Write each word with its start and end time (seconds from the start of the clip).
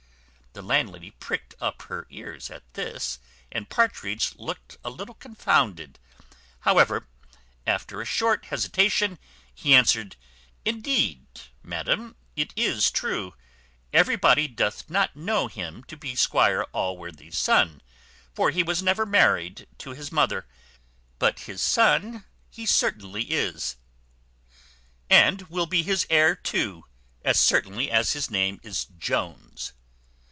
The 0.53 0.61
landlady 0.61 1.11
pricked 1.11 1.55
up 1.61 1.83
her 1.83 2.05
ears 2.09 2.51
at 2.51 2.73
this, 2.73 3.19
and 3.53 3.69
Partridge 3.69 4.35
looked 4.35 4.75
a 4.83 4.89
little 4.89 5.15
confounded. 5.15 5.97
However, 6.59 7.07
after 7.65 8.01
a 8.01 8.05
short 8.05 8.43
hesitation, 8.47 9.17
he 9.55 9.73
answered, 9.73 10.17
"Indeed, 10.65 11.23
madam, 11.63 12.17
it 12.35 12.51
is 12.57 12.91
true, 12.91 13.33
everybody 13.93 14.49
doth 14.49 14.89
not 14.89 15.15
know 15.15 15.47
him 15.47 15.85
to 15.85 15.95
be 15.95 16.15
Squire 16.17 16.63
Allworthy's 16.73 17.37
son; 17.37 17.81
for 18.33 18.51
he 18.51 18.61
was 18.61 18.83
never 18.83 19.05
married 19.05 19.67
to 19.77 19.91
his 19.91 20.11
mother; 20.11 20.49
but 21.17 21.39
his 21.39 21.61
son 21.61 22.25
he 22.49 22.65
certainly 22.65 23.23
is, 23.31 23.77
and 25.09 25.43
will 25.43 25.65
be 25.65 25.81
his 25.81 26.05
heir 26.09 26.35
too, 26.35 26.83
as 27.23 27.39
certainly 27.39 27.89
as 27.89 28.11
his 28.11 28.29
name 28.29 28.59
is 28.63 28.83
Jones." 28.83 29.71